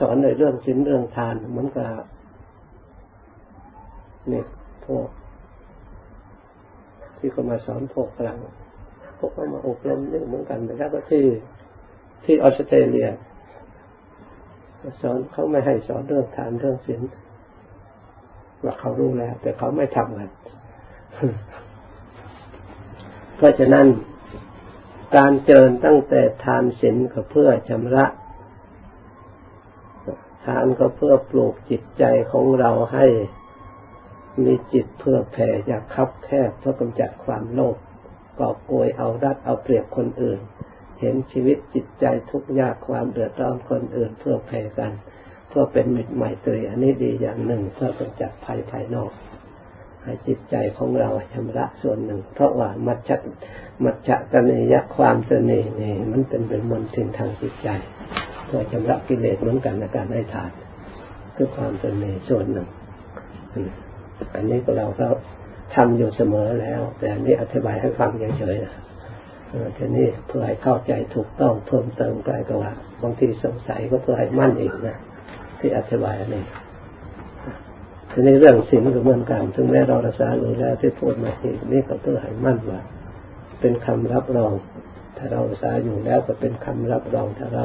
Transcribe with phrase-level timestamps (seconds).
[0.00, 1.90] สอนในเรื่องศีลเรื่องทานเหมือนกับ
[4.28, 4.44] เนี่ย
[4.84, 5.08] พวก
[7.18, 8.38] ที่เขามาสอนพวกฝรั่ง
[9.18, 11.24] พวกเขามาอบรมนี่เหมือนกันนะครับก็ที่
[12.24, 13.08] ที่ออสเตรเลีย
[15.00, 17.02] สอนเขาไม่ให้สอนเรื่องทานเรื่องศีล
[18.64, 20.30] ว่าเขารู้แล้ว แต่เขาไม่ทำกัน
[23.36, 23.86] เพราะฉะนั้น
[25.16, 28.06] การเจริญตั้งแต่ทานศีลก็เพื่อชำระ
[30.48, 33.06] ทานก็เพื่อปลูกจิตใจของเราให้
[34.44, 37.76] มีจิตเพื่อแผ่อยากคับแคบเพื่อกำจัดความโลภ
[38.38, 40.40] กอบโกยเอารัดเอาเปรียบคนอื่น
[41.00, 44.92] เห็นชีวิตจิตใจทุกยากความเดือดร้อนคนอื่นเพื่อแผ่กัน
[45.48, 49.12] เพื่อเป็นมิตรใหม่ตรีอันนี้ดีอย่างหนึ่งเพื่อกำจัดภัยภายนอก
[50.02, 53.10] ให้จิตใจของเราชำระส่วนหนึ่ง เพราะว่ามัจฉ
[53.84, 57.68] มัจฉะตนียความตนีนี่มันเป็นเป็นมลทินทางจิตใจ
[58.48, 60.50] พื่อชำระกิเลสเหมือนกันในการให้ทาน
[61.36, 62.68] คือความตนีส่วนหนึ่ง
[64.34, 65.06] อันนี้ก็เราก็
[65.74, 68.74] ทำอยู่เสมอแล้ว แต่อันนี้อธิบายให้ฟังเฉยๆนะ
[69.76, 74.96] ทีนี้เพื่อให้เข้าใจถูกต้องเพิ่มเติมกลก็ว่า บางทีสงสัยก็เพื่อให้มั่นอีกนะ
[75.58, 76.44] ที่อธิบายอันนี้
[78.12, 82.80] ทีนี้เรื่องสิ่งก็เหมือนกันถึงแม้เรารักษาอยู่แล้วที่พูดมาอีกนี่ก็เพื่อให้มั่นว่า
[83.60, 84.52] เป็นคำรับรอง
[85.16, 87.62] ถ้าเรารักษาอยู่แล้วก็เป็นคำรับรอง ถ้าเรา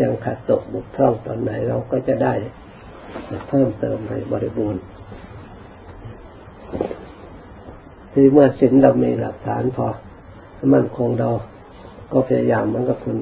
[0.00, 2.34] ยังขาดตกบกพร่องตอนไหนเราก็จะได้
[3.48, 4.82] เพิ่มเติมให้บริบูรณ์
[8.12, 9.88] ที่เมื่อศีลเรามีหลักฐานพอ
[10.72, 11.30] มันคงเรา
[12.12, 13.16] ก็พยายามมันก็คุณ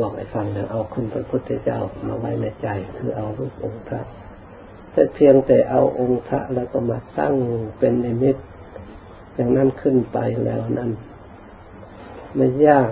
[0.00, 4.00] บอกให้ฟังนะเอาคุณพระพุทธเจ้ามาไว้ในใจ คือเอารูปองค์พระ
[4.92, 7.34] แต่เพียงแต่เอาองค์พระแล้วก็มาตั้ง
[7.78, 8.36] เป็นนิมิต
[9.34, 10.90] อย่างนั้นขึ้นไปแล้วนั้น
[12.34, 12.90] ไมันยาก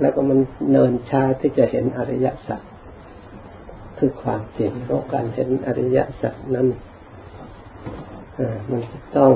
[0.00, 0.38] แล้วก็มัน
[0.70, 2.60] เนินช้าที่จะเห็นอริยสัจ
[3.98, 6.68] คือความจริงเพราะการเห็นอริยสัจนั้น
[8.70, 8.82] มัน
[9.16, 9.32] ต้อง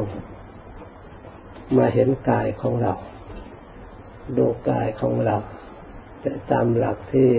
[1.77, 2.93] มาเห็นกายของเรา
[4.37, 5.37] ดูกายของเรา
[6.21, 7.31] แต่ตามหลักที่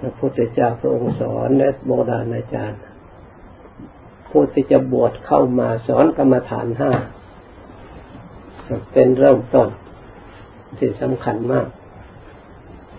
[0.00, 2.80] พระพุทธเจ้าพระองค์สอนและโบราณอาจารย์
[4.28, 6.92] ผู้ที่จะบวชเข้ามาสอนกรรมฐานห้า
[8.92, 9.68] เป็นเริ่มต้น
[10.78, 11.68] ที่สำคัญมาก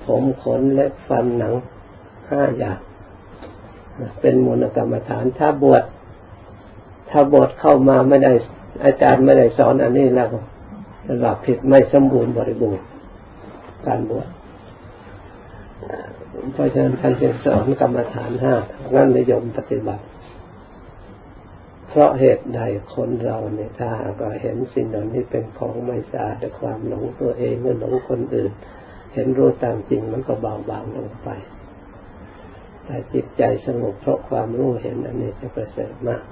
[0.06, 1.54] ผมขนเล็บฟันหนัง
[2.30, 2.80] ห้าอย่าง
[4.22, 5.84] เป็นมูลกรรมฐาน ถ้าบวช
[7.10, 8.34] ถ้าบวชเข้ามาไม่ได้
[8.86, 10.28] อาจารย์ไม่ได้สอนอันนี้แล้ว
[11.10, 12.86] ระดับผิดไม่สมบูรณ์บริบูรณ์
[13.86, 14.28] การบวช
[16.54, 18.56] เพราะฉะนั้นท่านจึงสอนกรรมฐานห้า
[18.96, 20.04] นั่นนิยมปฏิบัติ
[21.90, 22.62] เพราะเหตุใด
[22.96, 23.90] คนเราเนี่ยถ้า
[24.22, 28.52] ก็เห็นสิ่งเหล่านี้เป็นของไม่สะอาดความหลงตัวเองเมื่อหลงคนอื่น
[29.16, 31.30] เห็นรู้ตามจริงมันก็เบาบางลงไป
[32.86, 36.24] แต่จิตใจสงบเพราะความรู้เห็นอันนี้จะประเสริฐมาก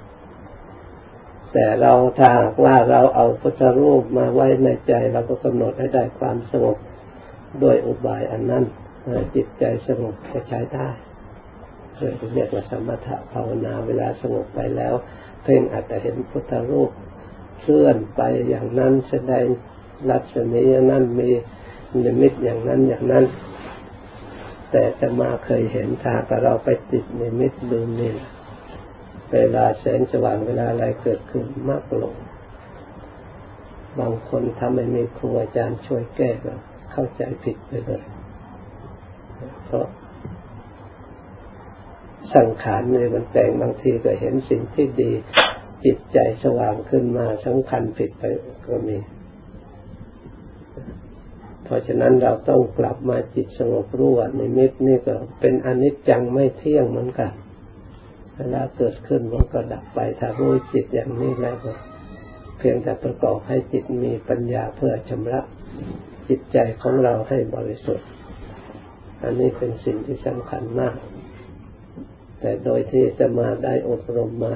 [1.52, 2.32] แต่เราถ้า
[2.64, 6.76] ว่าเราเอาพุทธรูปมาไว้ในใจเราก็กำหนดให้ได้ความสงบ
[7.62, 8.64] ด้วยอุบายอันนั้น
[9.34, 10.88] จิตใจสงบก็ใช้ได้
[12.34, 14.94] เรียกว่าสมถะภาวนาเวลาสงบไปแล้ว
[15.42, 16.90] เพ่งอาจจะเห็นพุทธรูป
[17.60, 19.46] เคลื่อนไปอย่างนั้นแสดง
[20.10, 21.30] ลักษณะอย่างนั้นมี
[22.04, 23.24] นิมิตอย่างนั้นอย่างนั้น
[24.70, 28.14] แต่จะมาเคยเห็นถ้าเราไปติดนิมิตลืมนี่
[29.32, 32.14] เวลาแสงสว่างเวลาอะไรเกิดขึ้นมากลง
[33.98, 36.54] บางคนทำให้มีครูอาจารย์ช่วยแก้ก็
[36.92, 38.04] เข้าใจผิดไปเลย
[39.64, 39.86] เพราะ
[42.34, 45.12] สังขารในมันแต่งบางทีก็เห็นสิ่งที่ดี
[45.84, 48.22] จิตใจสว่างขึ้นมาสำคัญผิดไป
[48.66, 48.96] ก็มี
[51.74, 57.32] ราะฉะนั้นเราต้องกลับมาจิตสงบรู้ว่านิมิตนี่ก็เป็นอนิจจังไม่เที่ยงเหมือนกัน
[58.34, 61.72] เวลาเกิดขึ้นมันก็ดับไปถ้ารู้จิตอย่างนี้แล้วก็
[62.58, 65.40] เพียงแต่ประกอบให้จิตมีปัญญาเพื่อชำระ
[66.28, 68.08] จิตใจของเราให้บริสุทธิ์
[69.22, 70.96] อันนี้เป็นสิ่งที่สำคัญมาก
[72.40, 74.54] แต่โดยที่จะมาได้อบรมมา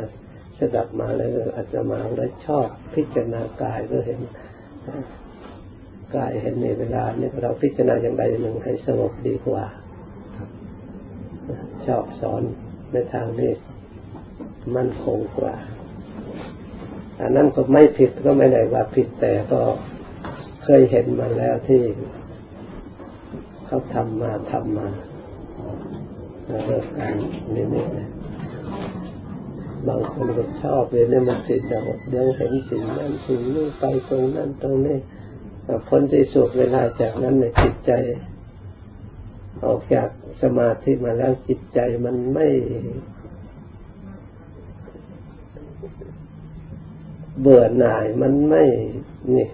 [0.58, 4.20] สดับมาแล้วอาจจะมาแล้วชอบพิจารณากายก็เห็น
[6.14, 9.64] กายเห็นในเวลานี้เราพิจารณาอย่างใดหนึ่งให้สงบดีกว่า
[11.86, 12.42] ชอบสอน
[12.92, 13.52] ในทางนี้
[14.74, 15.54] มันคงกว่า
[17.20, 19.60] อันนั้นก็ไม่ผิดก็ไม่ได้ว่าผิดแต่ก็
[20.64, 21.82] เคยเห็นมาแล้วที่
[23.66, 24.88] เขาทำมาทำมา
[26.46, 27.14] เรื่องการ
[27.54, 27.84] นี่นี่
[29.88, 31.78] บางคนก็ชอบเลยเนี่ยมันติดจะ
[32.10, 34.98] เดี๋ยวเห็นสิ่งนั้นสิ่งนี้ไปตรงนั้นตรงนี้
[35.88, 37.92] พ้นที่สุดเวลาจากนั้นในจิตใจ
[39.64, 40.08] ออกจาก
[40.42, 42.48] สมาธิมาแล้วจิตใจมันไม่
[47.40, 48.64] เบื่อหน่ายมันไม่
[49.36, 49.48] นี่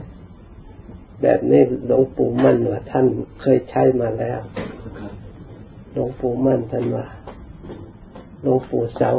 [1.22, 3.06] แบบนี้หลวงปู่มั่นว่าท่าน
[3.40, 4.40] เคยใช้มาแล้ว
[5.93, 7.06] หลวงปู่มั่นท่านว่า
[8.43, 9.10] หลวงปู่เสา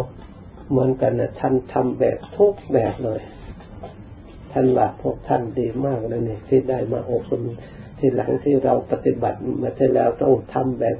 [0.69, 3.21] เหมือนกันนะท่านทำแบบทุกแบบเลย
[4.57, 7.41] ท่านว่าพวกท่านดีมากเลยเนี่ยที่ได้มาอบรม
[7.99, 10.97] ที่หลังที่เราปฏิบัติมาที่แล้วต้องทำแบบ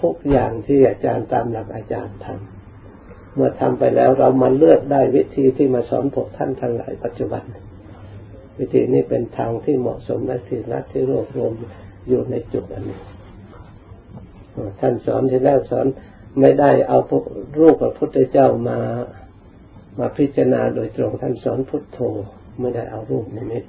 [0.00, 7.42] ทุกอย่างที่อาจารย์ตามหลักอาจารย์ทำเมื่อทำไปแล้วเรามาเลือกได้วิธีที่มาสอนพวกท่านทั้งหลายปัจจุบัน
[8.58, 11.52] วิธีนี้เป็นทางที่เหมาะสมและที่รัดที่รวบรวม
[12.08, 13.00] อยู่ในจุดอันนี้
[14.80, 15.86] ท่านสอนที่แล้วสอน
[16.40, 16.98] ไม่ได้เอา
[17.58, 18.78] รูปพระพุทธเจ้ามา
[19.98, 21.98] มาพิจารณาโดยตรงท่านสอนพุทโธ
[22.60, 23.64] ไม่ได้เอารูปนิมิต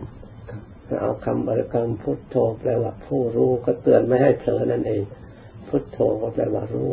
[1.02, 5.04] เอาคำบริกรรมพุทโธแปลว่าผู้รู้ก็เตือนไม่ให้เผลอนั่นเอง
[5.68, 6.90] พุทโธก็แปลว่ารู้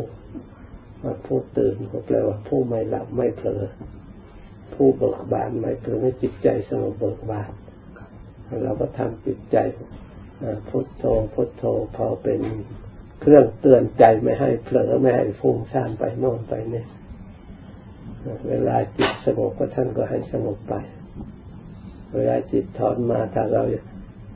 [1.03, 3.61] ว่าผู้ตื่นก็แปลว่าผู้ไม่หลับไม่เผลอ
[4.73, 7.51] ผู้เบิกบานไม่เผลอไม่จิตใจสงบเบิกบาน
[8.63, 9.57] เราก็ทำจิตใจ
[10.69, 11.03] พุทโธ
[11.33, 11.63] พุทโธ
[11.95, 12.39] พอเป็น
[13.21, 16.83] เครื่องเตือนใจไม่ให้เผลอไม่ให้ฟุ้งซ่านไปโน่นไปนี่
[18.49, 20.75] เวลาจิตสงบก็ท่านก็ให้สงบไป
[22.13, 23.61] เวลาจิตถอนมาถ้าเรา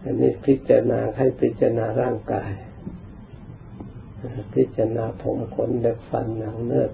[0.03, 2.51] อันนี้พิจารณาให้พิจารณาร่างกาย
[4.55, 6.87] พิจารณาผมขนเล็บฟันหนังเนื้อ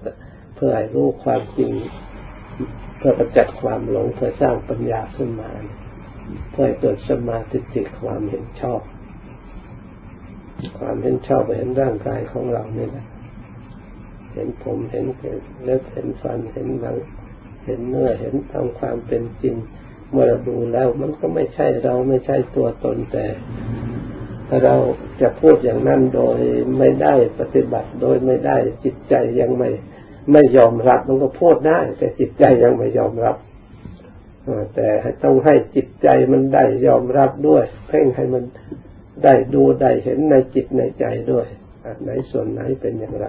[0.54, 1.72] เพื่อให้รู้ความจริง
[2.98, 5.50] เพื่อประจักษ์ความหลงเพื่อสร้างปัญญาขึ้นมา
[6.50, 8.80] เพื่อเกิดสมาธิจิตความเห็นชอบ
[10.78, 13.06] ความเห็นชอบเห็นร่างกายของเราเนี่ยนะ
[14.32, 15.06] เห็นผมเห็น
[15.64, 16.96] เล็บเห็นฟันเห็นหนัง
[17.64, 19.56] เห็นเนื้อเห็นตามความเป็นจริง
[20.10, 23.26] เมื่อดูแล้วมันก็ไม่ใช่เราไม่ใช่ตัวตนแต่
[24.64, 24.76] เรา
[25.20, 26.38] จะพูดอย่างนั้นโดย
[26.78, 29.70] ไม่ได้ปฏิบัติโดยไม่ได้จิตใจยังไม่
[30.32, 33.36] ไม่ยอมรับมันก็พูดได้ แต่จิตใจยังไม่ยอมรับ
[34.74, 34.88] แต่
[35.24, 38.44] ต้องให้จิตใจมันได้ยอมรับด้วย เพ่งให้มัน
[39.24, 41.46] ได้ดูได้เห็นในจิตในใจด้วย
[42.02, 43.26] ไหนส่วนไหนเป็นอย่างไร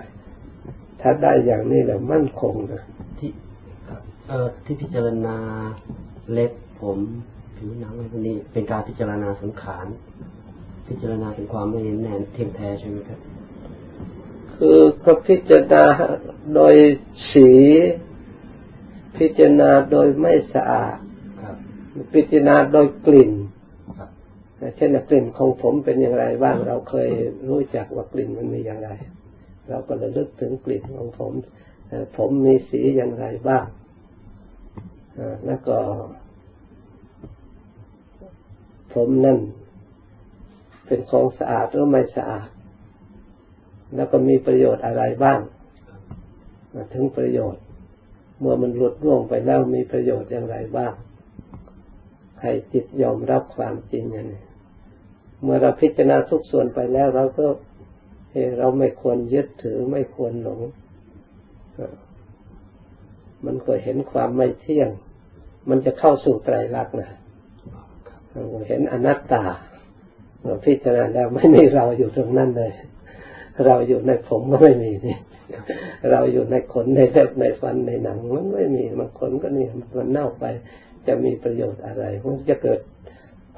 [1.02, 2.84] ถ้าได้อย่างนี้แล้วมั่นคงนะ
[3.20, 3.32] ที่
[4.66, 5.38] ที่พิจารณา
[6.32, 6.52] เล็บ
[6.84, 6.98] ผม
[7.58, 9.86] ผิวหนังอะไรพวกนี้เป็นการพิจารณาสังขาร
[10.88, 13.20] พิจารณาถึงความไม่เห็นแน่นเที่ยงแท้ใช่ไหมครับ
[14.56, 15.84] คือก็พิจารณา
[16.56, 16.76] โดย
[17.32, 17.50] สี
[19.18, 20.98] พิจารณาโดยไม่สะอาด
[22.14, 23.32] พิจารณาโดยกลิ่น
[24.76, 27.10] เช่นกลิ่นของผมเป็นอย่างไรบ้างเราเคย
[27.50, 28.90] รู้จักว่ากลิ่นมันมีอย่างไร
[29.70, 31.34] เราก็ระลึกถึงกลิ่นของผม
[32.18, 33.66] ผมมีสีอย่างไรบ้าง
[35.46, 35.78] แล้วก็
[38.94, 39.40] ผมนั่น
[40.86, 42.48] เป็นของสะอาดหรือไม่สะอาด
[43.96, 45.40] แล้วก็มีประโยชน์อะไรบ้าง
[46.94, 47.64] ถึงประโยชน์
[48.40, 50.94] เมื่อมันหลุดร่วงไปแล้วมีประโยชน์อย่างไรบ้าง
[52.42, 54.44] ให้จิตยอมรับความจริงอย่างนี้
[55.42, 57.46] เมื่อเราพิจารณาทุกส่วนไปแล้วเราก็
[58.60, 60.62] เราไม่ควรยึดถือไม่ควรหลง
[63.46, 64.90] มันก็เห็นความไม่เที่ยง
[65.70, 67.21] มันจะเข้าสู่ไตรลักษณ์นะ
[68.68, 69.44] เห็นอนัตตา
[70.44, 72.72] เราพิจารณาแล้วไม่มีเราอยู่ตรงนั้นเลย
[73.66, 75.18] เราอยู่ในผมก็ไม่มีนี่
[76.12, 79.66] เราอยู่ในขนในเล็บในฟันในหนัง มันไม่มีมันขนก็นี่
[79.98, 80.46] มันเน่าไป
[81.08, 82.80] จะมีประโยชน์อะไรมันจะเกิด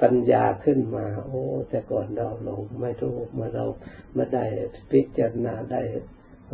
[0.02, 3.64] ปัญญาขึ้นมา โอ้ แต่ก่อนเราหลงไม่รู้เมื่อเรา
[4.16, 4.44] มาได้
[4.90, 5.80] พิจารณาได้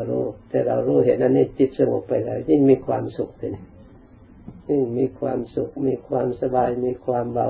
[0.08, 3.54] รู้แต่เรารู้เห็นอันนี้จิตสงบไปแล้วยิ่งมีความสุขเลย
[4.68, 7.48] ยิ่งมีความสุข มีความสบายมีความเบา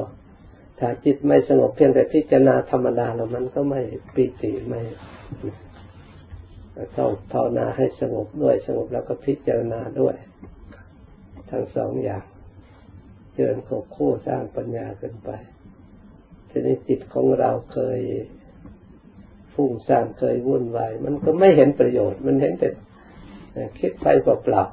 [0.81, 3.81] ถ้าจิตไม่สงบเพียงแต่พิจารณาธรรมดาแล้วมันก็ไม่
[4.15, 4.81] ปีติไม่
[6.99, 10.15] ต้องภาวนาให้สงบด้วยสงบแล้วก็พิจารณาด้วย
[11.51, 12.25] ทั้งสองอย่าง
[13.33, 15.31] เจริญควบคู่สร้างปัญญาขึ้นไป
[16.51, 18.01] ทีนี้จิตของเราเคย
[19.55, 22.69] ฟุ้งซ่านเคยวุ่นวายมันก็ไม่เห็นประโยชน์ มันเห็นแต่
[23.79, 24.65] คิดไปเปล่า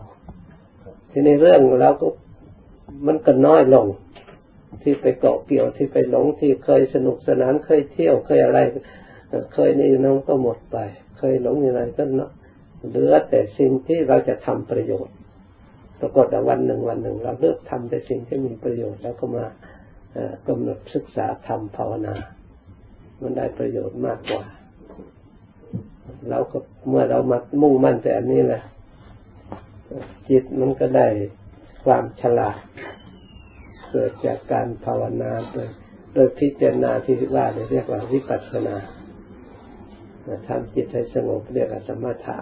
[0.53, 2.07] ๆทีนี้เรื่องเราก็
[3.07, 3.85] มันก็น้อยลง
[4.83, 8.59] ที่ไปเกาะเกี่ยวที่ไปหลงที่เคยสนุกสนานเคยเที่ยวเคยอะไร
[9.53, 10.77] เคยนี่น้องก็หมดไป
[11.17, 12.31] เคยหลงอย่างไรก็เนาะ
[12.89, 15.15] เหลือแต่สิ่งที่เราจะทำประโยชน์
[15.99, 19.45] ปรากฏวันหนึ่งวันหนึ่ง เราเลิกทำแต่สิ่งที่มีประโยชน์แล้วก็มา
[20.47, 22.15] กำหนดศึกษาธรรมภาวนา
[23.21, 24.43] มันได้ประโยชน์มากกว่า
[26.29, 26.57] เราก็
[26.87, 28.61] เมื่อเรามามุ่งมั่นแต่อันนี้แหละ
[30.29, 31.07] จิตมันก็ได้
[31.85, 32.57] ความฉลาด
[33.91, 35.69] เกิดจากการภาวนาโดย
[36.13, 38.75] โดยพิจารณาที่ว่าเรียกว่าวิปัสสนา
[40.47, 42.37] ทำจิตให้สงบเรียกว่าสมถะ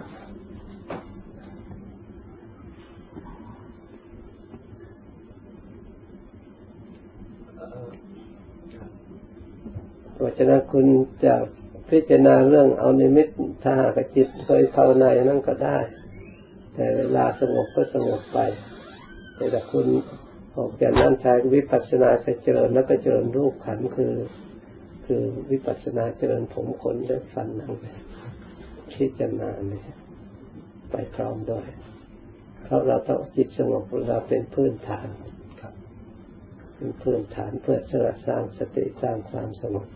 [10.14, 10.86] เพราะฉะนั้นคุณ
[11.24, 11.34] จะ
[11.90, 13.28] พิจารณาเรื่องเอานิมิต
[13.62, 15.78] ถ้าหากจิตเคยเข้าในนั่นก็ได้
[16.74, 18.38] แต่เวลาสงบก็สงบไป
[19.52, 19.86] แต่คุณ
[20.56, 22.10] ออกจากนั้นใช้วิปัสสนา
[22.42, 24.14] เจริญแล้วก็เจริญรูปขันคือ
[25.06, 27.72] คือวิปัสสนาเจริญผมขนและฟันนั่ง
[28.94, 29.86] พิจารณาเนี่ย
[30.90, 31.66] ไปพร้อมด้วย
[32.64, 35.08] เพราะเราต้องจิตสงบเราเป็นพื้นฐาน
[35.60, 35.74] ครับ
[36.76, 37.78] เป็นพื้นฐานเพื่อ
[38.26, 39.86] สร้างสติสร้างความสงบ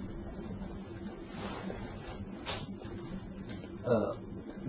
[3.84, 4.08] เออ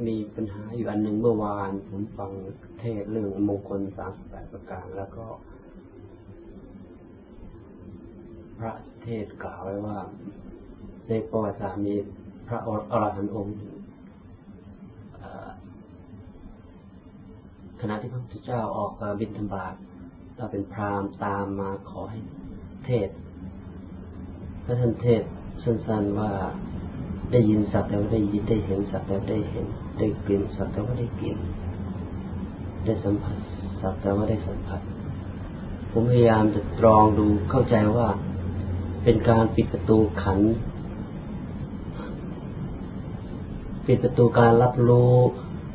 [0.07, 2.31] มีปัญหาอยู่อันหนึ่งเมื่อวานผมฟัง
[2.79, 5.25] เทศเรื่องมงคลสามแปดประการแล้วก็
[8.61, 9.97] พระเทศกล่าวไว้ว่า
[11.07, 11.95] ในประวัติศาสตร์มี
[12.47, 12.59] พระ
[12.91, 13.55] อรหันต์องค์
[17.81, 19.73] ขณะที่พระพุทธเจ้าออกบินธบาต
[20.35, 22.19] เราเป็นพราหมณ์ตามมาขอให้
[22.85, 23.09] เทศ
[24.63, 25.23] พระท่านเทศ
[25.63, 26.31] สั้นๆว่า
[27.31, 29.65] ได้ยินสัตว์แต่ว่าได้ยินได้เห็นสัตว์แต่ว่าได้เห็น
[29.99, 31.37] ได้กลิ่นสัตว์แต่ว่าได้กลิ่น
[32.85, 33.37] ได้สัมผัส
[33.81, 34.81] สัตว์แต่ว่าได้สัมผัส
[35.91, 38.07] ผมพยายามจะตรองดูเข้าใจว่า
[39.03, 40.39] เป็นการปิดประตูขัน
[43.85, 45.13] ปิดประตูการรับรู้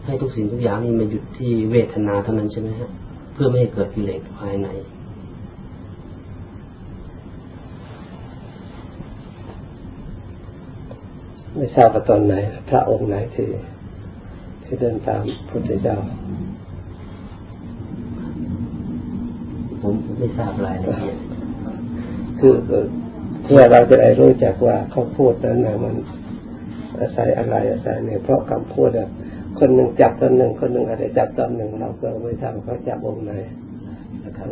[0.05, 2.91] ให้ทุกสิ่งทุกอย่างนี่มันหยุดที่เวทนาเท่านั้นใช่ไหมฮะ
[3.33, 4.69] เพื่อไม่ให้เกิดกิเลสภายใน
[11.57, 12.35] ไม่ทราบว่าตอนไหน
[12.69, 13.47] พระองค์ไหนที่
[14.65, 15.97] ที่เดินตามพุทธเจ้า
[19.81, 21.19] ผมไม่ทราบรายละเอียด
[22.39, 22.55] คือ
[23.49, 25.95] เพื่อเราจะได้รู้จักว่าเขาพูดนั้นนะมัน
[27.01, 29.09] อาศัยอะไรอาศัยเนี่ยเพราะคำพูดอะ
[29.59, 33.33] คนหนึ่งจับตอนหนึ่งคนหนึ่งอาจจะจับตอนหนึ่งเราก็ไม่ทำเขาจับองค์ไหน
[34.25, 34.49] นะครับ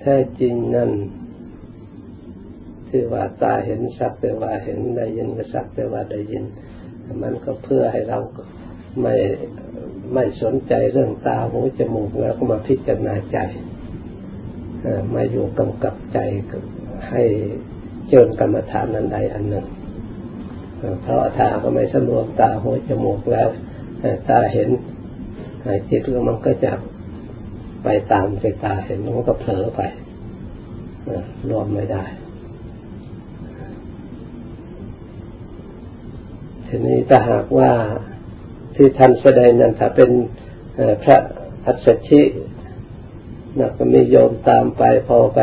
[0.00, 0.90] แท้จริงนั่น
[2.88, 6.44] ที่ว่าตาเห็นสักแต่ว่าเห็นได้ยินก็สักแต่ว่าได้ยิน
[7.22, 8.18] มันก็เพื่อให้เรา
[9.02, 9.14] ไม่
[10.14, 13.38] ไม่สนใจเรื่องตาหูจมูกแล้วก็มาพิจารณาใจ
[15.14, 16.18] มาอยู่กำกับใจ
[17.10, 17.22] ให้
[18.08, 19.66] เจริญกรรมฐานนันใดอันหนึ่ง
[21.02, 23.48] เพราะถ้าก็ไม่สำรวมตาหูจมูกแล้ว
[24.30, 24.68] ตาเห็น
[25.90, 26.72] จิตมันก็จะ
[27.84, 29.80] ไปตามใจตาเห็นมันก็เผลอไป
[31.50, 32.04] รวมไม่ได้
[36.68, 37.70] ทีนี้ถ้าหากว่า
[38.74, 40.10] ที่ท่านแสดงนั้นถ้าเป็น
[41.02, 41.18] พระ
[41.66, 42.22] อัศชิ
[43.58, 45.40] นะก็มีโยมตามไปพอไป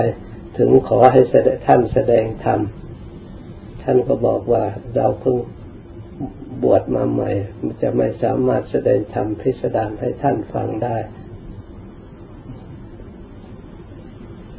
[0.57, 1.21] ถึงขอให้
[1.67, 2.59] ท่านแสดงธรรม
[3.83, 4.63] ท่านก็บอกว่า
[4.95, 5.37] เราเพิ่ง
[6.63, 7.31] บวชมาใหม่
[7.81, 10.97] จะไม่สามารถแสดงธรรมพิสดารให้ท่านฟังได้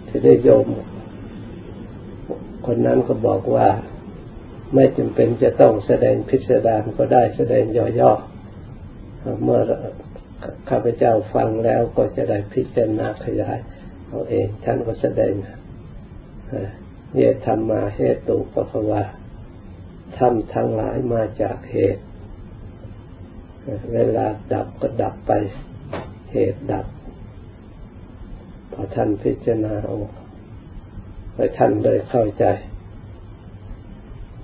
[0.09, 0.67] ที่ได้โยม
[2.67, 3.69] คนนั้นก็บอกว่า
[4.73, 7.65] ไม่จำเป็นจะต้องแสดงพิสดารก็ได้แสดง
[8.01, 9.61] ย่อๆเมื่อ
[10.69, 13.59] ข้าพเจ้าฟังแล้วก็จะได้พิจารณาขยาย
[14.09, 15.33] เอาเองท่านก็แสดง
[17.15, 18.21] เยธรรมมาเหตุ
[18.55, 19.03] ปภวา
[20.19, 22.03] ทำทั้งหลายมาจากเหตุ
[23.93, 25.33] เวลาดับก็ดับไป
[26.33, 26.87] เหตุดับ
[28.73, 29.97] พอท่านพิจารณาเอา
[31.35, 32.45] ไปท่านเลยเข้าใจ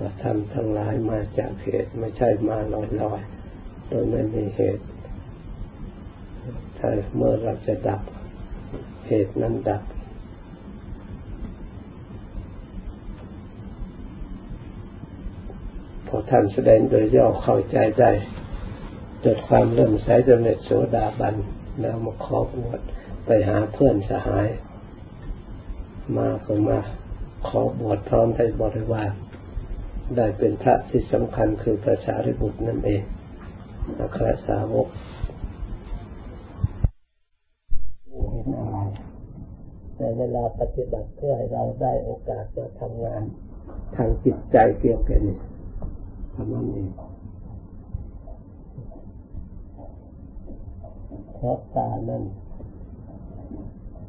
[0.01, 3.21] ว่าทำทั้งหลายมาจากเหตุไม่ใช่มาลอยลอย
[3.89, 4.85] โดยไม่มีเหตุ
[6.79, 8.01] ถ้าเมื่อเราจะดับ
[9.07, 9.83] เหตุนั้นดับ
[16.07, 18.11] พอท่านแสดงโดยย่อเข้าใจได้
[19.25, 21.35] จดความเริ่มใสจนเนตโสดาบัน
[21.81, 22.81] แล้วมาขอบวช
[23.27, 24.49] ไปหาเพื่อนสหาย
[26.17, 26.79] มาก็มา
[27.49, 29.13] ขอบวชพร้อมได้บริวาร
[30.17, 33.03] ได้เป็นพระที่สำคัญคือพระสารีบุตรนั่นเอง
[33.99, 34.89] อัครสาวก
[38.31, 38.77] เห็นอะไร
[39.99, 43.23] ในเวลาปฏิบัติเพื่อให้เราได้โอกาสจะทำงาน
[43.97, 45.39] ทางจิตใจเกี่ยวกันนี่
[46.35, 46.89] ทำนั่นเอง
[51.35, 52.25] เพราะตานั้น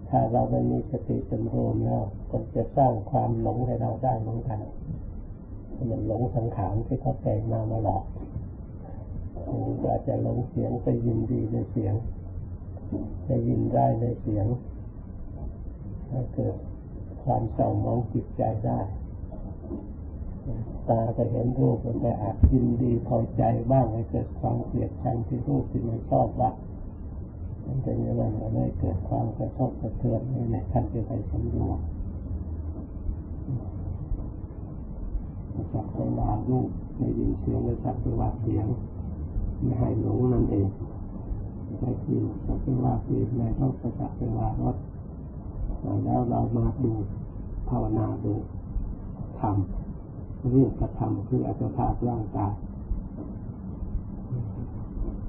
[0.09, 4.59] ถ้าเราไม่มีสติสำรวมแล้วก็จะสร้างความหลงให้เราได้เหมือนกัน
[5.89, 8.03] มันหลงสังขารที่เขาแต่งมามาหลอก
[9.83, 11.93] ว่าจจะหลงเสียงไปยินดีในเสียง
[13.27, 14.45] จะยินได้ในเสียง
[16.09, 16.55] ให้เกิด
[17.23, 18.79] ความเศร้ามองจิตใจได้
[20.89, 26.55] ตาจะเห็นรูปมันจะอาจยินดีพอใจบ้างให้เกิดความเกลียดชังที่รูปที่ไม่ชอบบ้าง
[27.65, 31.79] มันจะมีอะไรมาได้เกิดความกระทบกระเทือนในี่แหละท่านจะไปสำรวจ
[35.73, 38.65] จับเวลารูปในยินเสียงและจับเวลาเสียง
[39.61, 40.67] ไม่ให้หลงนั่นเอง
[41.77, 42.17] ใช้ที่
[42.47, 44.75] จับเวลาเสียงในรถจับเวลารถ
[46.05, 46.93] แล้วเรามาดู
[47.69, 48.33] ภาวนาดู
[49.39, 52.53] ทำเรื่องกระทำคืออัตภาพร่างกาย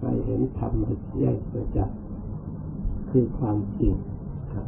[0.01, 0.73] ไปเห็นธรรม
[1.21, 1.97] แยกประจักษ์
[3.11, 3.93] คือความจริง
[4.53, 4.67] ครับ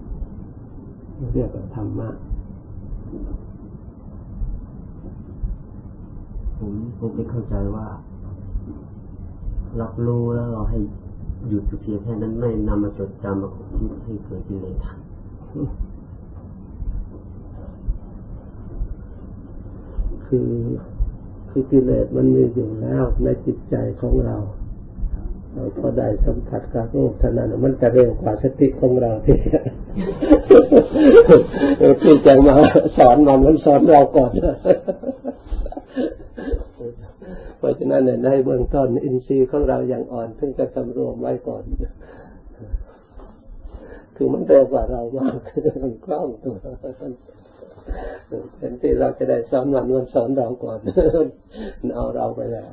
[1.32, 2.08] เรียกว่าธรรมะ
[6.58, 7.87] ผมผมไม่เข้าใจว่า
[9.80, 10.78] รับรู้แล้วเราให้
[11.49, 14.78] หยุดเพียงแค่นั้นไม่นำมาจดจำมาคิดให้เกิดกิเลส
[20.26, 20.50] คือ
[21.50, 24.37] คือกิเลสมันมีอยู่แล้วในจิตใจของเรา
[25.52, 29.37] เราพอได้สัมผัสกับรูปเท่านั้นมันจะเร็วกว่าสติของเราที่
[32.02, 32.54] ที่จะมา
[32.96, 34.30] สอนมันมันสอนเราก่อน
[37.59, 41.63] เพราะฉะนั้นในเบื้องต้นอินทรีย์ของเราอย่างอ่อนซึ่งจะสำรวมไว้ก่อน
[44.17, 45.37] คือมันเร็วกว่าเรามาก
[45.83, 46.57] มันคล่องตัว
[48.59, 50.79] เป็นที่เราจะได้สอนมันมันสอนเราก่อน
[51.95, 52.71] เอาเราไปแล้ว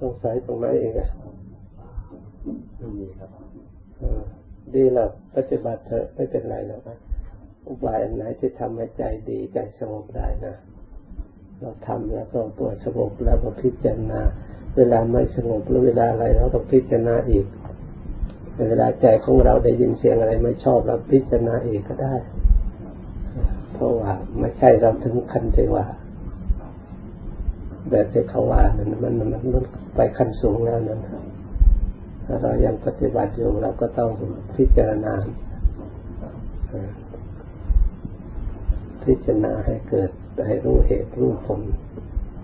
[0.00, 1.10] สงสัยตรงไหนเองอะ
[2.76, 3.30] ไม่มีครับ
[4.74, 6.98] ดีแล้วปฏิบัติเถอะไม่เป็นไรแล้วนะ
[7.68, 10.54] อุบายอันไหนที่ทำให้ใจดีใจสงบได้นะ
[11.60, 14.20] เราทำแล้วก็ตัวสงบแล้วก็พิจารณา
[14.76, 17.46] เวลาไม่สงบหรือเวลาอะไรเราต้องพิจารณาอีก
[18.68, 22.14] เวลาใจของเราได้ยินเสียงอะไรไม่ชอบเราพิจารณาอีกก็ได้
[23.72, 25.84] เพราะว่าไม่ใช่เราถึงขั้นที่ว่า
[27.90, 29.64] แบบที่เขาว่านั้นมันมันมัน
[29.96, 31.00] ไปขั้นสูงแล้วนั้น
[32.26, 34.10] ถ้าเรายังปฏิบัติอยู่เราก็ต้อง
[34.56, 35.14] พิจารณา
[39.04, 40.10] พิจารณาให้เกิด
[40.46, 41.60] ให้รู้เหตุรู้ผล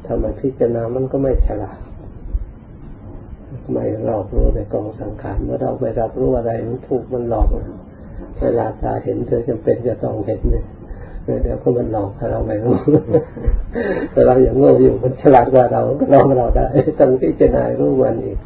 [0.07, 1.79] ทำไมพิจารณามันก็ไม่ฉลาด
[3.73, 7.49] ไม่รอบรู้ในกองสังขารเมื่อเราไปรับรู้อะไรมันถูกมันหลอก
[8.40, 10.64] เวลาตาเห็นเธอจำเป็นจะต้องเห็นเนี่ย
[11.25, 12.77] เดี๋ยวก็มันหลอกเราไม่รู้
[14.13, 16.67] แต่เราอย่างโง่อยู่มันฉลาดกว่าเราก็ลอกเราได้
[17.01, 18.39] ต้องพิจารณารู้มันอีก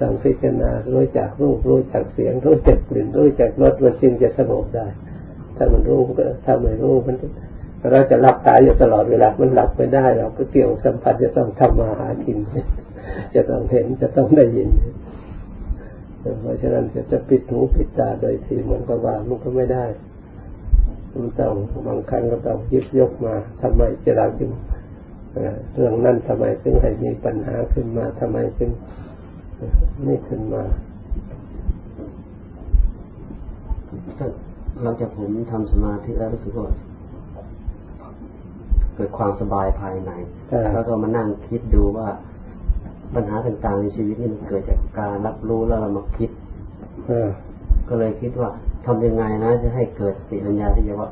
[0.00, 4.86] ต้องพิจารณารู้จักรูปรู้จักเสียง รู้จักกลิ่นรู้จักรสมันจึงจะสงบได้
[5.56, 7.16] ถ้ามันรู้ก็ถ้าไม่รู้มัน
[7.90, 12.38] เราจะหลับตาอยู่ตลอดเวลา มันหลับไม่ได้ เราก็เกี่ยวสัมผัสจะต้องทำมาหากิน
[13.34, 14.68] จะต้องเห็นจะต้องได้ยิน
[16.40, 19.84] เพราะฉะนั้นจะจะปิดหูปิดตาโดยที่มันก็ว่ามันก็ไม่ได้
[21.18, 21.52] มันต้อง
[21.86, 24.50] บางครั้งก็ต้องยิบยกมาทำไมจะเราจึง
[25.74, 28.70] เรื่องนั้นทำไมจึงให้มีปัญหาขึ้นมาทำไมจึง
[30.06, 30.62] นี่ขึ้นมา
[34.82, 36.68] หลังจากผมทำสมาธิแล้วรู้สึกว่า
[38.94, 40.10] เกิดความสบายภายใน
[40.72, 42.08] แล้วก็มานั่งคิดดูว่า
[43.14, 46.30] ปัญหาต่างๆในชีวิตนี่มันเกิดจากการรับรู้แล้วเรามาคิด
[47.88, 48.50] ก็เลยคิดว่า
[48.86, 51.10] ทำยังไงนะจะให้เกิดสติปัญญาที่จะว่า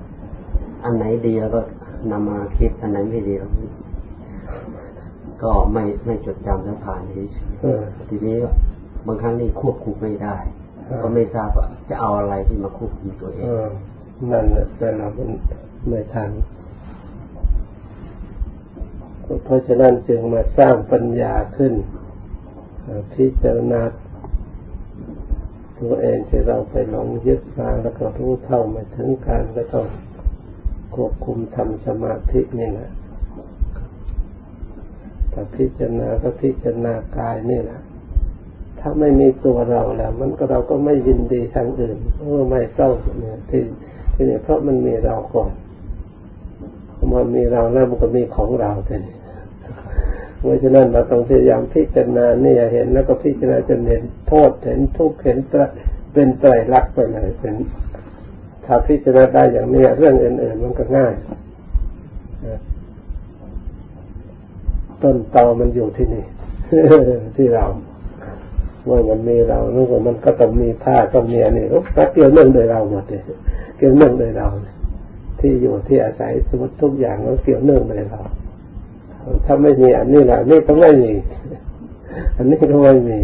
[0.84, 1.60] อันไหนดีแล้วก็
[2.10, 3.50] นำมาคิดอันไหนไม่ดีแล้ว
[5.42, 7.26] ก็ไม่ไม่จดจำแล้วผ่านนี้
[8.08, 8.36] ทีนี้
[9.06, 10.36] บางครั้งนี่ควบคุมไม่ได้
[11.02, 13.46] ก็ไม่ทราบว่าจะเอาอะไรที่มาควบคุมตัวเอง
[14.30, 15.06] นั่นแหละแต่เรา
[15.88, 16.30] ไม่ทัน
[19.44, 21.72] เพราะฉะนั้นจึงมาสร้างปัญญาขึ้น
[23.14, 23.80] พิจารณา
[25.80, 29.86] ตัวเองที่เราไปหลงยึดมาแล้วก็รู้เท่าไม่ถึงการก็ต้อง
[30.94, 32.90] ควบคุมทำสมาธินี่แหละ
[35.32, 37.80] ถ้าพิจารณาก็พิจารณากายนี่แหละ
[38.80, 43.62] ถ้าไม่มีตัวเราแล้ว มันก็เราก็ไม่ยินดีทางอื่นเออไม่เศร้าเนี่ยที่
[44.14, 45.52] ที่นี่ยเพราะมันมีเราก่อน
[46.94, 49.15] พอมันมีเราแล้วมันก็มีของเราแต่นี่
[50.38, 55.38] เพราะฉะนั้นเราต้องพยายามพิจารณาเนี่ยเห็นแล้วก็พิจารณาจนเห็นโทษเห็นทุกข์เห็น
[56.12, 57.54] เป็นไตรลักษณ์ไปเลยเป็น
[58.64, 61.14] ถ้าพิจารณาได้อย่างนี้เรื่องอื่นๆมันก็ง่าย
[65.02, 66.24] ต้นตอมันอยู่ที่นี่
[67.36, 67.64] ที่เรา
[68.84, 73.22] เมื่อมันมีเรานึกว่ามันก็ต้องมีผ้าต้องมีอันนี้ก็เกี่ยวเนื่องโดยเราหมดเลย
[73.78, 74.46] เกี่ยวเนื่องโดยเรา
[75.40, 78.20] ที่อยู่ที่อาศัยสมมติทุกอย่างมันเกี่ยวเนื่องโดยเรา
[79.44, 81.12] ถ้าไม่มีอันนี้ละนี่ก็ไม่มี
[82.36, 83.18] อันนี้ก็ไม่มี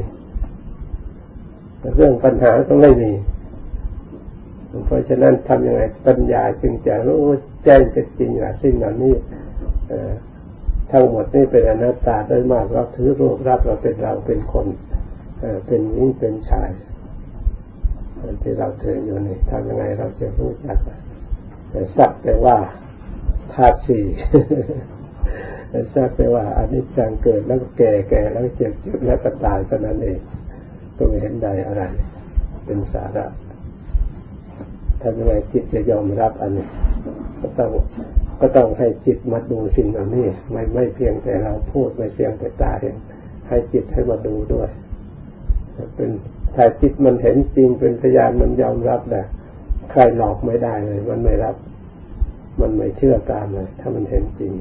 [1.97, 3.13] เรื่องปัญหาก็ไม่มี
[4.87, 7.23] เพราะฉะนั้นทำยังไงปัญญาจึงจะรู้
[7.65, 9.15] แจ้งเป็นจริงว่าสิ่งเหล่านี้
[10.91, 14.67] ทั้งหมดนี่เป็นอนัตตาโดยมากเราถือรูปรับเราเป็นเราเป็นคน
[15.67, 16.71] เป็นหญิงเป็นชาย
[18.43, 20.79] ที่เราถืออยู่นี่ทำยังไงเราจะรู้จัก
[21.71, 22.57] แต่สักแต่ว่า
[23.53, 24.05] ธาตุสี่
[25.73, 30.19] สักแต่ว่าอันิจจังเกิดแล้วก็แก่แก่แล้วเจ็บเจ็บแล้วก็ตายเท่านั้นเอง
[30.97, 31.83] ก็ไม่เห็นใดอะไร
[32.65, 33.27] เป็นสาระ
[35.01, 36.67] ทำยังไงจิตจะยอมรับอันนี้
[37.41, 37.71] ก็ต้อง
[38.41, 42.97] ก็ต้องให้จิตมาดูสิ่งเหล่านี้ไม่ไม่เพียงแต่เราพูดไม่เพียงแต่ตาเห็น
[43.49, 44.69] ให้จิตให้มาดูด้วย
[45.95, 46.11] เป็น
[46.55, 49.25] ถ้าจิตมันเห็นจริงเป็นพยานมันยอมรับแหละ
[49.91, 51.57] ใครหลอกไม่ได้เลย มันไม่รับ
[52.61, 54.53] มันไม่เชื่อตามเลย ถ้ามันเห็นจริง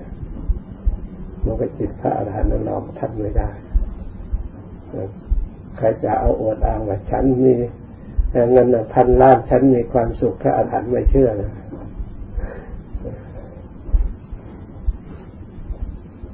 [1.46, 3.50] มันก็จิตพระอรหันต์หลอกท่านไม่ได้
[5.78, 7.52] ใครจะเอาอวดอ้างว่าฉันมี
[8.52, 11.52] เงินพันล้านฉันมีความสุขพระอรหันต์ไม่เชื่อเลย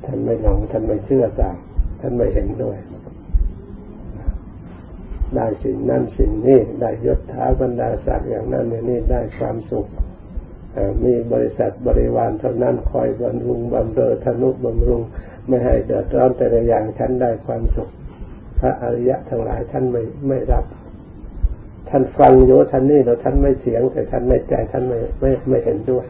[0.04, 1.56] ท่านไม่หลงท่านไม่เชื่อตาม
[2.00, 2.78] ท่านไม่เห็นด้วย
[5.36, 9.88] ได้สิ่งนั้นสิ่งนี้ได้ยศถาบรรดาศักดิ์อย่างนั้นอย่างนี้ได้ความสุข
[11.06, 15.02] มีบริษัทบริวารเท่านั้นคอยบำรุงบำเรอธนุบำรุง
[15.48, 17.90] ไม่ให้เดือดร้อนแต่ละอย่างฉันได้ความสุข
[18.60, 20.66] พระอริยะทั้งหลายท่านไม่ไม่รับ
[21.90, 26.06] ท่านฟังโยท่านนี่แล้วท่านไม่เสียง แต่ท่านไม่ใจท่านไม่ไม่ไม่เห็นด้วย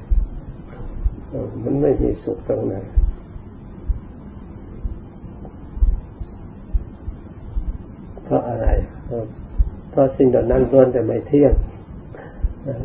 [1.64, 2.76] มันไม่มีสุขตรงไหน
[8.24, 8.68] เพราะอะไร
[9.90, 11.54] เพราะสิ่งเหล่านั้นล้วนแต่ไม่เที่ยง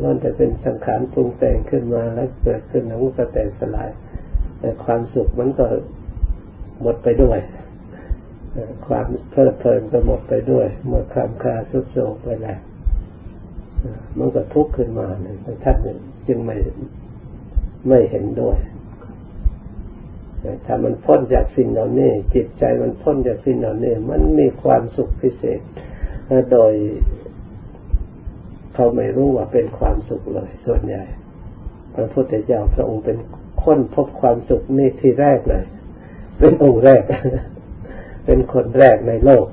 [0.02, 3.90] ล้วนแต่เป็นสังขารปรุงแต่งขึ้นมาแล้วเกิดขึ้นแล้วก็แตกสลาย
[4.58, 5.66] แต่ความสุขมันก็
[6.80, 7.38] หมดไปด้วย
[8.86, 12.58] ความเพลิดเพลินก็หมดไปด้วยเมื่อคำคาสุดโศกไปแล้ว
[14.18, 15.76] มันก็ทุกข์ขึ้นมาเนี่ยท่าน
[16.26, 16.56] จึงไม่
[17.88, 18.58] ไม่เห็นด้วย
[20.66, 25.60] ถ้ามันพ้นจากสิ่งเหล่านี้จิตใจมันพ้นจากสิ่งเหล่านี้มันมีความสุขพิเศษ
[26.52, 26.72] โดย
[28.74, 31.04] เขาไม่รู้ว่าเป็นความสุขเลย ส่วนใหญ่
[31.94, 33.18] พระพุทธเจ้าพระองค์เป็น
[33.64, 35.64] คนพบความสุขนี่ที่แรกเลย
[36.38, 37.02] เป็นองค์แรก
[38.26, 39.46] เป็นคนแรกในโลก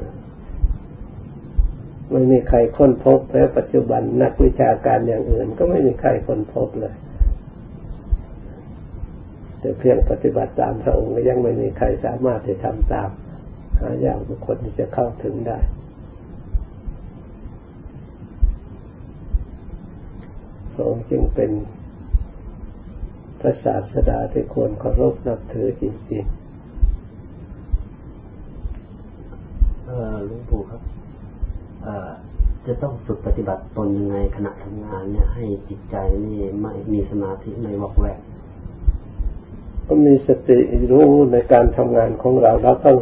[2.12, 6.96] ไม่มีใครค้นพบแล้วปัจจุบันนักวิชาการอย่างอื่น ก็ไม่มีใครค้นพบเลย
[9.60, 13.10] แต่เพียงปฏิบัติตามพระองค์ก็ยังไม่มีใครสามารถจะทำตาม
[13.80, 15.60] หาอย่างบุคคลที่จะเข้าถึงได้
[20.80, 21.52] ระองค์จึงเป็น
[23.40, 26.38] พระศาสดาที่ควรเคารพนับถือจริงๆ
[30.26, 30.82] หลวงปู่ครับ
[32.66, 38.20] จะต้องฝึกปฏิบัติตนยังไงขณะทำงานเนี่ย ให้จิตใจนี่ไม่มีสมาธิไม่วอกแวก
[39.88, 40.60] ก็มีสติ
[40.92, 42.98] รู้ในการทำงานของเราเราต้อง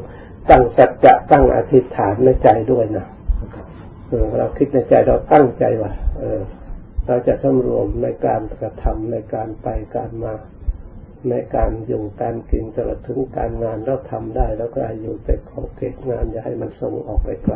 [0.50, 3.06] ตั้งสัจจะตั้งอธิษฐานในใจด้วยนะ
[4.38, 6.40] เราคิดในใจเราตั้งใจว่าเออ
[7.08, 10.34] เราจะสำรวมในการกระทำในการไปการมา
[11.30, 17.56] ในการอยู่การกินตลอดถึงการงานเราทำได้ แล้วก็อยู่แต่ขอบเขตงานอย่าให้มันส่งออกไปไกล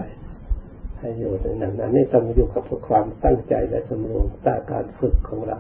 [1.00, 5.58] ให้อยู่ในนั้นอันนี้ต้องอยู่กับความตั้งใจและสำรวมตาการฝึกของเรา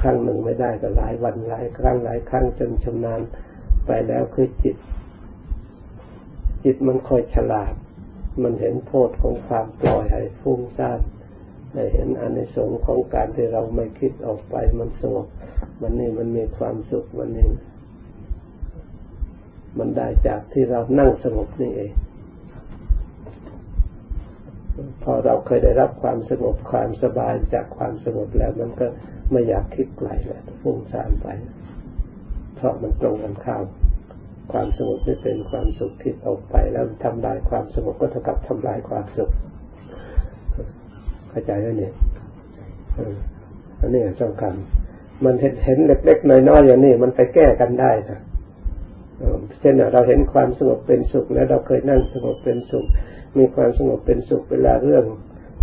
[0.00, 3.20] ครั้งหนึ่งไม่ได้ก็หลายวันหลายครั้งหลายครั้งจนชำนาญ
[3.86, 4.76] ไปแล้วคือจิต
[6.64, 7.74] จิตมันคอยฉลาด
[8.42, 11.00] มันเห็นโทษของความปล่อยให้ฟุ้งซ่าน
[11.76, 15.26] ได้เห็นอานิสงส์ของการที่เราไม่คิดออกไปมันสงบ
[15.80, 17.48] มันนี่มันมีความสุขมันนี่
[19.78, 21.92] มันได้จากที่เรานั่งสงบนี่เอง
[25.02, 28.86] พอเราเคยได้รับความสงบความสบายจากความสงบแล้ว มันก็
[29.30, 31.26] ไม่อยากคิดไกลเลยฟุ้งซ่านไป
[32.56, 33.64] เพราะมันตรงกันข้าม
[34.52, 39.30] ความสงบไม่เป็นความสุขคิดออกไปแล้วทำลายความสงบก็เท่ากับทำลายความสุข
[41.36, 41.92] เข้าใจไหมเนี่ย
[43.80, 44.52] อันนี้สำคัญ
[45.24, 48.18] มันเห็นเห็นเล็กๆน้อยๆอย่างนี้มันไปแก้กันได้นะ
[49.60, 52.86] เช่นเราเห็นความสงบเป็นสุขแล้วเราเคยนั่งสงบเป็นสุข
[53.38, 55.04] มีความสงบเป็นสุขเวลาเรื่อง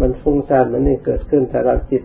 [0.01, 2.03] มันฟุ้งซ่านมันนี่เกิดขึ้นถ้าเราจิต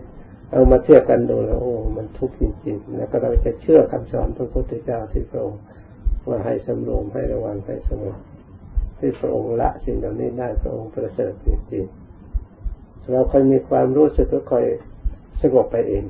[0.51, 5.61] เอามาเทียบกันดูแล้วโอ้มันทุกข์จริงๆ แล้วก็เราจะเชื่อคำสอนพระพุทธเจ้าที่พระองค์
[6.27, 8.17] ว่าให้สำรวมให้ระวังให้สงบ
[8.99, 12.08] ที่พระองค์ละสิ่งเหล่านี้ได้พระองค์ประเสริฐจริงๆ
[13.11, 14.65] เราคอยมีความรู้สึกก็คอย
[15.41, 16.03] สงบไปเอง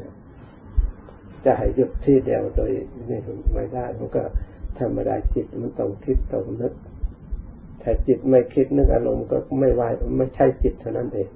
[1.46, 2.72] จะให้หยุดที่เดียวโดย
[3.10, 3.20] นี่
[3.54, 4.24] ไม่ได้มันก็
[4.80, 6.74] ธรรมดาจิตมันต้องคิดต้องนึก
[7.82, 9.82] ถ้าจิตไม่คิดนึกอารมณ์ก็ไม่ไหว
[10.18, 11.30] ไม่ใช่จิตเท่านั้นเอง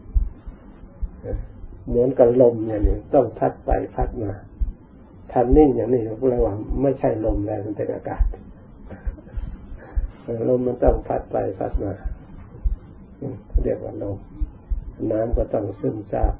[1.88, 4.32] เหมือนกับลมอย่างนี้ต้องพัดไปพัดมา
[5.32, 8.23] ทันนิ่งอย่างนี้เราเรียกว่าไม่ใช่ลมแล้วมันเป็นอากาศ
[10.49, 11.91] ลมมันต้องพัดไปพัดมา
[13.63, 14.17] เรียกว่าลม
[15.12, 16.34] น้ำก็ต้องซึมซาบ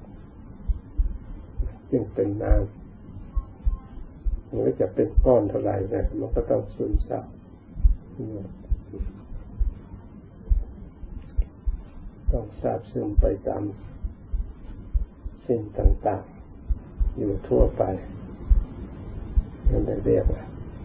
[1.92, 7.28] จึงเป็นน้ำมันก็จะเป็นก้อนเท่าไหร่นะมันก็ต้องซึมซาบ
[12.32, 13.64] ต้องซาบซึมไปตาม
[15.48, 17.84] สิ่งต่างๆ อยู่ทั่วไป
[19.70, 20.44] นั่นเรียกว่า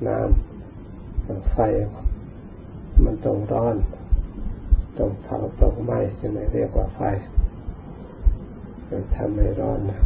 [0.09, 1.59] น้ำไฟ
[3.05, 3.77] มันต้องร้อน
[4.99, 7.01] ต้องเผาต้องไหม้จะไม่เรียกว่าไฟ
[9.17, 10.01] ทำไม่ร้อนนะ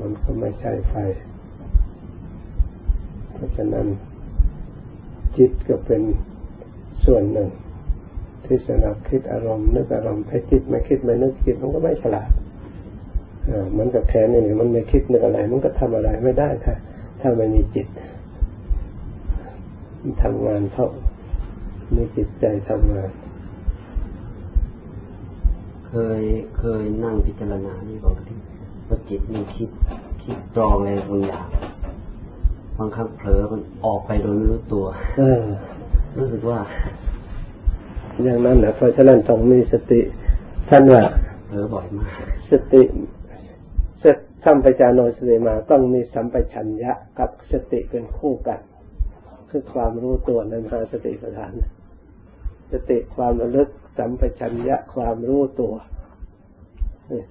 [0.00, 0.94] มันก็ไม่ใช่ไฟ
[3.32, 3.86] เพราะฉะนั้น
[5.36, 6.02] จิตก็เป็น
[7.04, 7.48] ส่วนหนึ่ง
[8.44, 12.30] ที่สนับคิดอารมณ์นึกอารมณ์ให้จิตไม่คิดไม่นึกจิตมันก็ไม่ฉลาด
[13.76, 16.74] มือนกับแขนนี่มันไม่คิดนึกอะไร มันก็ทำอะไรไม่ได้ถ้า
[17.20, 17.86] ถ้าไม่มีจิต
[20.22, 20.84] ทำงานเพรา
[21.96, 23.10] มีจิตใจทำงาน
[25.88, 26.20] เคย
[26.58, 28.38] เคยนั่งพิจารณานี่บอกที่
[28.88, 29.68] ว่าจิตมันคิด
[30.22, 31.46] คิดตรองอะไรบางอย่าง
[32.78, 35.42] บางครั้งเผลอมันออกไปโดยไม่รู้ตัวเออ
[36.18, 36.60] รู้สึกว่า
[38.24, 40.00] อย่างนั้นนะเพราะฉะนั้นต้องมีสติ
[40.68, 41.02] ท่านว่า
[41.46, 42.10] เผลอบ่อยมาก
[42.50, 42.82] สติ
[44.44, 48.60] สัมปจานโนสติมาต้องมีสัมปชัญญะกับสติเป็นคู่กัน
[49.50, 51.52] คือความรู้ตัวในมหาสติปัฏฐาน
[52.72, 55.74] สติความระลึก สัมปชัญญะความรู้ตัว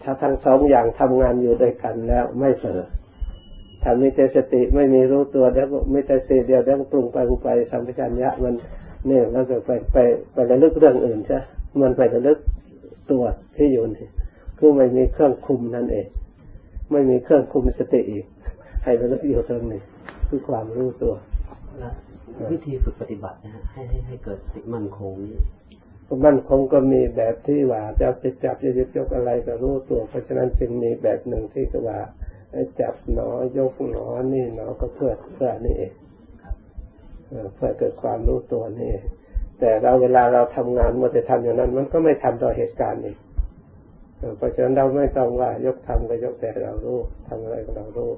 [0.02, 2.82] ถ้าทั้งสองอย่างทำงานอยู่ด้วยกันแล้วไม่เผลอ
[3.84, 8.54] ถ้ามีแต่สติไม่มีรู้ตัวแล้วไม่แต่สติเดียวแล้วปรุงไปปรุงไปสัมปชัญญะมัน
[9.08, 9.98] เนี่ยเราจะไปไป
[10.34, 11.40] ไประลึกเรื่องอื่นใช่
[11.82, 12.38] มันไประลึก
[13.12, 13.24] ตัว
[13.56, 14.08] ที่อยู่นี่
[14.58, 16.08] คือไม่มีเครื่องคุมนั่นเอง
[16.92, 18.26] ไม่มีเครื่องคุมสติอีก
[18.84, 19.82] ให้ระลึกอยู่ตรงนี้
[20.30, 21.14] คือความรู้ตัว
[22.52, 25.40] วิธีฝึกปฏิบัตินะฮะให้ให้ให้เกิดสติมั่นคงนี่
[26.26, 32.00] มันคงก็มีแบบที่ว่าจะไปจับจะยึดยกอะไรก็รู้ตัว เพราะฉะนั้นจึงมีแบบหนึ่งที่ว่า
[32.82, 35.94] จับหนอยกหนอนี่หนอก็เพื่อเพื่อนี่เอง
[37.56, 38.94] เพื่อเกิดความรู้ตัวนี่
[39.60, 43.18] แต่เราเวลาเราทำงานเมื่อจะทำอย่างนั้น มันก็ไม่ทำต่อเหตุการณ์อีก
[44.38, 48.12] เพราะฉะนั้นเราไม่ต้องว่ายกทำก็ยกแต่เรารู้ทำอะไรก็เรารู้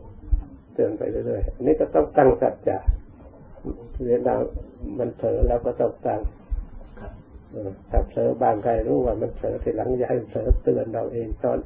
[0.74, 2.78] เตือนไปเรื่อยๆอันนี้ก็ต้องตั้งสัจจะ
[4.08, 4.36] เวลา
[5.00, 6.22] มันเผลอเราก็ต้องตั้ง
[7.90, 11.58] ถ้าเผลอบางใครรู้ว่ามันเผลอทีหลังอย่าให้เผลอเตือนเราเองตอน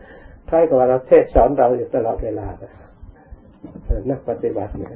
[0.50, 2.48] คล้ายกับว่าเราเทศสอนเราอยู่ตลอดเวลา
[4.10, 4.92] นักปฏิบัติเนี่ย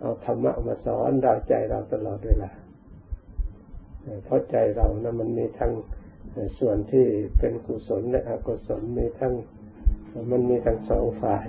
[0.00, 2.50] เอาธรรมะมาสอนเราใจเราตลอดเวลา
[4.24, 5.72] เพราะใจเรานะมันมีทั้ง
[6.58, 7.06] ส่วนที่
[7.38, 9.32] เป็นกุศลและอกุศลมีทั้ง
[10.30, 11.46] มันมีทั้งสองฝ่าย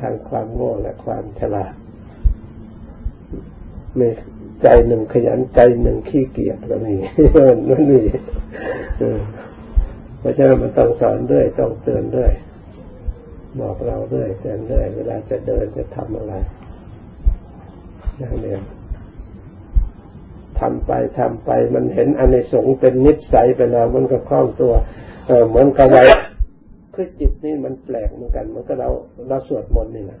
[0.00, 1.74] ทางความโง่และความฉลาด
[3.98, 4.08] มี
[4.62, 6.94] ใจหนึ่งขยันใจหนึ่งขี้เกียจก็มี
[7.68, 8.00] มันมี
[10.18, 12.32] เพราะฉะนั้นมันต้องสอนด้วยต้องเตือนด้วย
[13.60, 16.34] บอกเราด้วยเตือนด้วย เวลาจะเดินจะทำอะไร
[18.18, 18.54] อย่างนี้
[20.60, 24.72] ทำไปทำไปมันเห็นอันในสงเป็นนิสัยไปแล้ว มันก็คล่องตัว
[25.26, 26.04] เออเหมือนกับว่า
[26.94, 28.88] คือจิตนี่มันแปลกเหมือนกันเหมือนกับเรา
[29.28, 30.20] เราสวดมนต์นี่นะ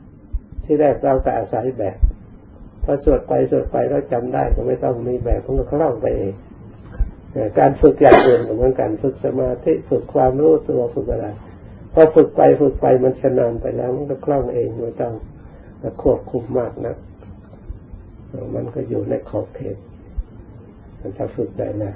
[0.64, 1.96] ที่แรกเราแต่อาศัยแบบ
[2.84, 6.34] พอสวดไปสวดไปเราจำได้ก็ไม่ต้องมีแบบมันก็คล่องไปเอง
[7.58, 11.28] การฝึกอย่างอื่นเหมือนกันฝึกสมาธิฝึกความรู้ตัวฝึกอะไร
[11.92, 15.14] พอฝึกไปฝึกไปมันชำนาญไปแล้ว มันก็คล่องเองไม่ต้อง
[16.02, 16.96] ควบคุมมากนะ
[18.54, 19.76] มันก็อยู่ในขอบเขต
[21.00, 21.92] มันจะฝึกได้นะ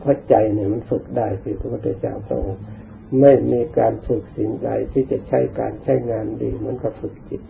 [0.00, 2.44] เพราะใจเนี่ยมันฝึกได้คือพระพุทธเจ้าทรง
[3.20, 7.42] ไม่มีการฝึกสิ่งใดที่จะใช้การใช้งานดีมันก็ฝึกจิต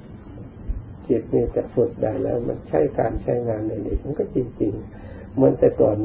[1.10, 4.72] จิตเนี่ยจะฝึกได้แล้ว มันใช้การใช้งานในดีมันก็จริง
[5.04, 5.96] ๆ เหมือนแต่ก่อน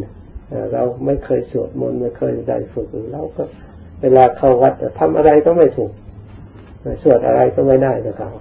[0.73, 3.43] เราไม่เคยสวดมนต์ไม่เคยได้ฝึกเราก็
[4.01, 5.91] เวลาเข้าวัดทำอะไรก็ไม่ถูก
[7.03, 8.31] สวดอะไรก็ไม่ได้นะครับ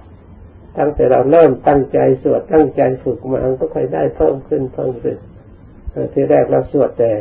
[0.79, 5.16] ตั้งแต่เราเริ่มตั้งใจสวดตั้งใจฝึกมาก็ค่อยได้เพิ่มขึ้นเพิ่มขึ้น
[6.12, 7.12] ทีแรกเราสวดแต่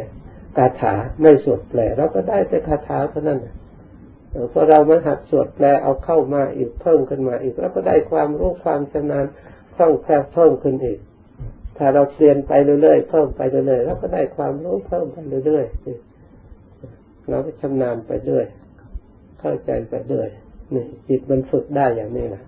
[0.58, 3.40] คาถาไม่สวดแปลเราก็ได้แต่คาถาเท่านั้น
[4.54, 9.26] พอเรามาหัดสวดแปลเอาเข้ามาอีกเพิ่มขึ้นมาอีก แล้วก็ได้ความรู้ความชำนาญ
[9.76, 11.00] คล่องแคล่วเพิ่มขึ้นอีก
[11.78, 18.46] ถ้าเราเรียนไปเรื่อยๆเพิ่มไปเรื่อยๆแล้วก็ได้ความรู้เพิ่มไปเรื่อยๆเราก็ชำนาญไปเรื่อย
[19.40, 20.30] เข้าใจไปเรื่อย
[20.76, 22.44] นี่จิตมันฝึกได้อย่างนี้แหละ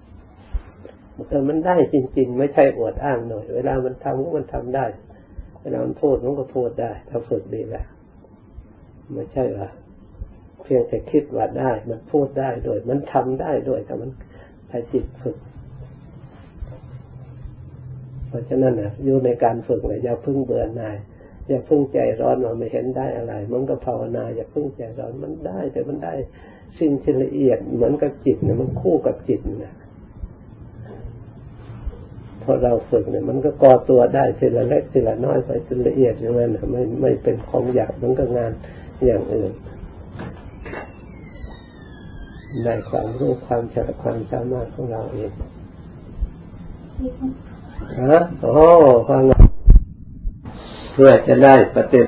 [1.29, 4.85] แต่มันได้จริง ๆ ไม่ใช่อวดอ้างหน่อย เวลามันทำก็มันทำได้
[5.61, 7.83] เวลามันพูดมันก็พูดได้ถ้าฝึกดีแหละ
[9.13, 9.69] ไม่ใช่ว่า
[10.65, 14.09] เพียงแต่คิดว่าได้ มันพูดได้ด้วยมันทำได้ด้วยแต่มัน
[14.69, 15.37] ถ้าจิตฝึก
[18.27, 20.97] เพราะฉะนั้นนะอยู่ในการฝึกเลยอย่าพึ่งเบื่อหน่าย
[21.47, 26.13] อย่าพึ่งใจร้อนว่าไม่เห็นได้อะไร มันก็ภาวนา อย่าพึ่งใจร้อนมันได้ แต่มันได้
[26.79, 29.75] สิ่งที่ละเอียดเหมือนกับจิตเนี่ยมันคู่กับจิตนะ
[32.43, 38.51] พอเราฝึกเนี่ย มันก็ก่อตัวได้ทีละเล็กทีละน้อยไปทีละเอียดอย่างนั้นไม่ไม่เป็นของหยาบมันก็งาน
[39.05, 39.51] อย่างอื่น
[42.63, 45.31] ได้ความรู้ความฉลาดความสามารถของเราเอง
[48.01, 48.65] ฮะโอ้
[49.09, 49.21] ฟัง
[50.93, 52.01] เพื่อจะได้ปฏิ